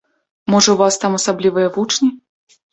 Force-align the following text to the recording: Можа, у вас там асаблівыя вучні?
Можа, 0.53 0.67
у 0.73 0.75
вас 0.81 0.97
там 1.05 1.19
асаблівыя 1.19 1.71
вучні? 1.79 2.13